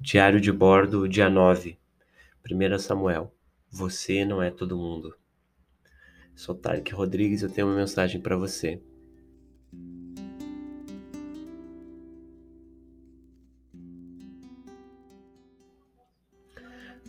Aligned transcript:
Diário 0.00 0.40
de 0.40 0.52
bordo, 0.52 1.08
dia 1.08 1.28
9, 1.28 1.76
1 2.48 2.78
Samuel. 2.78 3.34
Você 3.68 4.24
não 4.24 4.40
é 4.40 4.48
todo 4.48 4.76
mundo. 4.76 5.12
Sou 6.36 6.54
Tarek 6.54 6.94
Rodrigues 6.94 7.42
eu 7.42 7.50
tenho 7.50 7.66
uma 7.66 7.74
mensagem 7.74 8.20
para 8.20 8.36
você. 8.36 8.80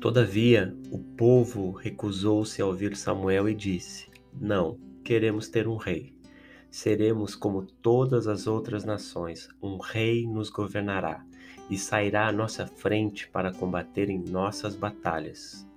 Todavia, 0.00 0.76
o 0.90 0.98
povo 0.98 1.70
recusou-se 1.70 2.60
a 2.60 2.66
ouvir 2.66 2.96
Samuel 2.96 3.48
e 3.48 3.54
disse: 3.54 4.10
Não, 4.32 4.76
queremos 5.04 5.46
ter 5.46 5.68
um 5.68 5.76
rei. 5.76 6.12
Seremos 6.72 7.34
como 7.34 7.66
todas 7.66 8.26
as 8.26 8.46
outras 8.46 8.82
nações, 8.82 9.46
um 9.62 9.76
rei 9.76 10.26
nos 10.26 10.48
governará 10.48 11.22
e 11.68 11.76
sairá 11.76 12.26
à 12.26 12.32
nossa 12.32 12.66
frente 12.66 13.28
para 13.28 13.52
combater 13.52 14.08
em 14.08 14.18
nossas 14.18 14.74
batalhas. 14.74 15.68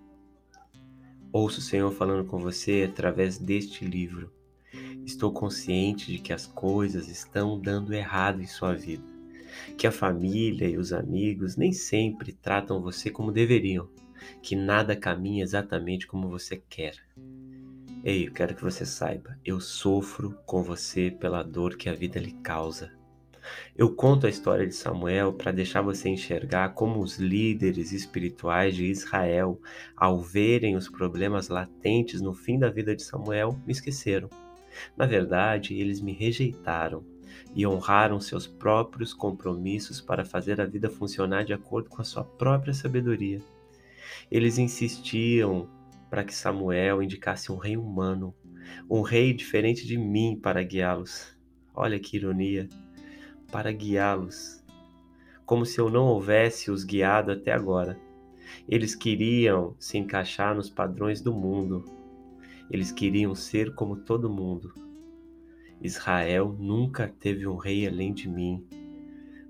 Ouço 1.33 1.59
o 1.59 1.61
Senhor 1.61 1.91
falando 1.91 2.25
com 2.25 2.39
você 2.39 2.87
através 2.89 3.37
deste 3.37 3.83
livro. 3.83 4.31
Estou 5.05 5.33
consciente 5.33 6.09
de 6.09 6.17
que 6.17 6.31
as 6.31 6.47
coisas 6.47 7.09
estão 7.09 7.59
dando 7.59 7.93
errado 7.93 8.41
em 8.41 8.47
sua 8.47 8.73
vida, 8.73 9.03
que 9.77 9.85
a 9.85 9.91
família 9.91 10.65
e 10.65 10.77
os 10.77 10.93
amigos 10.93 11.57
nem 11.57 11.73
sempre 11.73 12.31
tratam 12.31 12.81
você 12.81 13.11
como 13.11 13.33
deveriam, 13.33 13.89
que 14.41 14.55
nada 14.55 14.95
caminha 14.95 15.43
exatamente 15.43 16.07
como 16.07 16.29
você 16.29 16.55
quer. 16.69 16.95
Ei, 18.07 18.27
eu 18.27 18.31
quero 18.31 18.53
que 18.53 18.61
você 18.61 18.85
saiba, 18.85 19.35
eu 19.43 19.59
sofro 19.59 20.37
com 20.45 20.61
você 20.61 21.09
pela 21.09 21.41
dor 21.41 21.75
que 21.75 21.89
a 21.89 21.93
vida 21.95 22.19
lhe 22.19 22.33
causa. 22.33 22.91
Eu 23.75 23.95
conto 23.95 24.27
a 24.27 24.29
história 24.29 24.67
de 24.67 24.75
Samuel 24.75 25.33
para 25.33 25.51
deixar 25.51 25.81
você 25.81 26.07
enxergar 26.07 26.75
como 26.75 26.99
os 26.99 27.17
líderes 27.17 27.91
espirituais 27.91 28.75
de 28.75 28.85
Israel, 28.85 29.59
ao 29.97 30.21
verem 30.21 30.75
os 30.75 30.87
problemas 30.87 31.47
latentes 31.47 32.21
no 32.21 32.31
fim 32.31 32.59
da 32.59 32.69
vida 32.69 32.95
de 32.95 33.01
Samuel, 33.01 33.59
me 33.65 33.71
esqueceram. 33.71 34.29
Na 34.95 35.07
verdade, 35.07 35.73
eles 35.73 35.99
me 35.99 36.13
rejeitaram 36.13 37.03
e 37.55 37.65
honraram 37.65 38.19
seus 38.19 38.45
próprios 38.45 39.15
compromissos 39.15 39.99
para 39.99 40.23
fazer 40.23 40.61
a 40.61 40.65
vida 40.67 40.91
funcionar 40.91 41.43
de 41.43 41.53
acordo 41.53 41.89
com 41.89 42.03
a 42.03 42.05
sua 42.05 42.23
própria 42.23 42.71
sabedoria. 42.71 43.41
Eles 44.29 44.59
insistiam 44.59 45.67
para 46.09 46.23
que 46.23 46.33
Samuel 46.33 47.01
indicasse 47.01 47.51
um 47.51 47.57
rei 47.57 47.77
humano, 47.77 48.33
um 48.89 49.01
rei 49.01 49.33
diferente 49.33 49.85
de 49.85 49.97
mim 49.97 50.39
para 50.41 50.63
guiá-los. 50.63 51.35
Olha 51.73 51.99
que 51.99 52.17
ironia! 52.17 52.69
Para 53.51 53.71
guiá-los, 53.71 54.63
como 55.45 55.65
se 55.65 55.79
eu 55.79 55.89
não 55.89 56.05
houvesse 56.05 56.71
os 56.71 56.83
guiado 56.83 57.31
até 57.31 57.51
agora. 57.51 57.99
Eles 58.67 58.95
queriam 58.95 59.75
se 59.79 59.97
encaixar 59.97 60.55
nos 60.55 60.69
padrões 60.69 61.21
do 61.21 61.33
mundo. 61.33 61.85
Eles 62.69 62.91
queriam 62.91 63.35
ser 63.35 63.73
como 63.75 63.97
todo 63.97 64.29
mundo. 64.29 64.73
Israel 65.81 66.55
nunca 66.57 67.07
teve 67.19 67.45
um 67.47 67.57
rei 67.57 67.87
além 67.87 68.13
de 68.13 68.27
mim, 68.27 68.65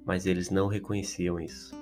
mas 0.06 0.26
eles 0.26 0.50
não 0.50 0.68
reconheciam 0.68 1.40
isso. 1.40 1.76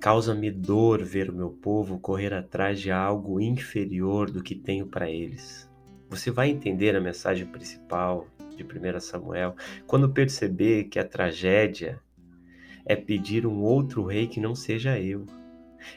Causa-me 0.00 0.48
dor 0.48 1.02
ver 1.02 1.28
o 1.28 1.34
meu 1.34 1.50
povo 1.50 1.98
correr 1.98 2.32
atrás 2.32 2.80
de 2.80 2.88
algo 2.88 3.40
inferior 3.40 4.30
do 4.30 4.44
que 4.44 4.54
tenho 4.54 4.86
para 4.86 5.10
eles. 5.10 5.68
Você 6.08 6.30
vai 6.30 6.50
entender 6.50 6.94
a 6.94 7.00
mensagem 7.00 7.44
principal 7.44 8.28
de 8.56 8.62
1 8.62 9.00
Samuel 9.00 9.56
quando 9.88 10.08
perceber 10.08 10.84
que 10.84 11.00
a 11.00 11.04
tragédia 11.04 12.00
é 12.86 12.94
pedir 12.94 13.44
um 13.44 13.60
outro 13.60 14.04
rei 14.04 14.28
que 14.28 14.38
não 14.38 14.54
seja 14.54 15.00
eu. 15.00 15.26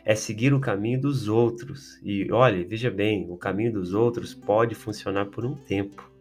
É 0.04 0.16
seguir 0.16 0.52
o 0.52 0.60
caminho 0.60 1.00
dos 1.00 1.28
outros. 1.28 2.00
E 2.04 2.32
olhe, 2.32 2.64
veja 2.64 2.90
bem, 2.90 3.28
o 3.30 3.38
caminho 3.38 3.74
dos 3.74 3.94
outros 3.94 4.34
pode 4.34 4.74
funcionar 4.74 5.28
por 5.28 5.46
um 5.46 5.54
tempo. 5.54 6.12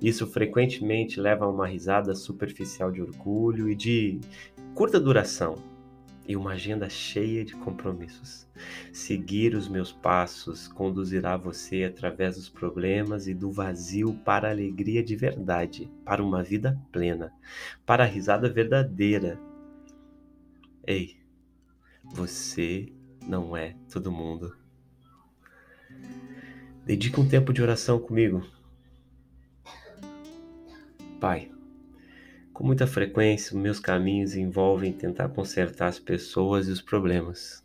Isso 0.00 0.26
frequentemente 0.26 1.18
leva 1.18 1.46
a 1.46 1.50
uma 1.50 1.66
risada 1.66 2.14
superficial 2.14 2.92
de 2.92 3.00
orgulho 3.00 3.70
e 3.70 3.74
de 3.74 4.20
curta 4.74 5.00
duração 5.00 5.77
e 6.28 6.36
uma 6.36 6.52
agenda 6.52 6.90
cheia 6.90 7.42
de 7.42 7.56
compromissos. 7.56 8.46
Seguir 8.92 9.54
os 9.54 9.66
meus 9.66 9.90
passos 9.90 10.68
conduzirá 10.68 11.38
você 11.38 11.84
através 11.84 12.36
dos 12.36 12.50
problemas 12.50 13.26
e 13.26 13.32
do 13.32 13.50
vazio 13.50 14.12
para 14.26 14.48
a 14.48 14.50
alegria 14.50 15.02
de 15.02 15.16
verdade, 15.16 15.90
para 16.04 16.22
uma 16.22 16.42
vida 16.42 16.78
plena, 16.92 17.32
para 17.86 18.04
a 18.04 18.06
risada 18.06 18.46
verdadeira. 18.50 19.40
Ei, 20.86 21.16
você 22.04 22.92
não 23.26 23.56
é 23.56 23.74
todo 23.90 24.12
mundo. 24.12 24.54
Dedique 26.84 27.18
um 27.18 27.28
tempo 27.28 27.54
de 27.54 27.62
oração 27.62 27.98
comigo. 27.98 28.46
Pai, 31.18 31.50
com 32.58 32.66
muita 32.66 32.88
frequência, 32.88 33.56
meus 33.56 33.78
caminhos 33.78 34.34
envolvem 34.34 34.92
tentar 34.92 35.28
consertar 35.28 35.86
as 35.86 36.00
pessoas 36.00 36.66
e 36.66 36.72
os 36.72 36.82
problemas. 36.82 37.64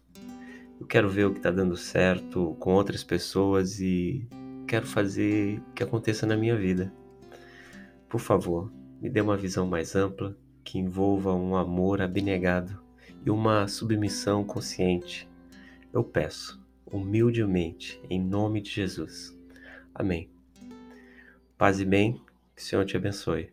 Eu 0.79 0.85
quero 0.85 1.09
ver 1.09 1.25
o 1.25 1.31
que 1.31 1.39
está 1.39 1.49
dando 1.49 1.75
certo 1.75 2.55
com 2.59 2.75
outras 2.75 3.03
pessoas 3.03 3.79
e 3.79 4.29
quero 4.67 4.85
fazer 4.85 5.59
que 5.73 5.81
aconteça 5.81 6.27
na 6.27 6.37
minha 6.37 6.55
vida. 6.55 6.93
Por 8.07 8.19
favor, 8.19 8.71
me 9.01 9.09
dê 9.09 9.19
uma 9.19 9.35
visão 9.35 9.65
mais 9.65 9.95
ampla 9.95 10.37
que 10.63 10.77
envolva 10.77 11.33
um 11.33 11.55
amor 11.55 11.99
abnegado 11.99 12.79
e 13.25 13.31
uma 13.31 13.67
submissão 13.67 14.43
consciente. 14.43 15.27
Eu 15.91 16.03
peço, 16.03 16.63
humildemente, 16.85 17.99
em 18.11 18.21
nome 18.21 18.61
de 18.61 18.69
Jesus. 18.69 19.35
Amém. 19.95 20.29
Paz 21.57 21.79
e 21.79 21.85
bem, 21.85 22.21
que 22.55 22.61
o 22.61 22.63
Senhor 22.63 22.85
te 22.85 22.95
abençoe. 22.95 23.49